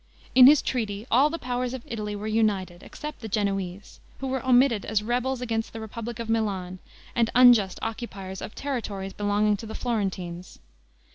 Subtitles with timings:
[0.33, 4.43] In this treaty all the powers of Italy were united, except the Genoese, who were
[4.43, 6.79] omitted as rebels against the republic of Milan,
[7.15, 10.57] and unjust occupiers of territories belonging to the Florentines.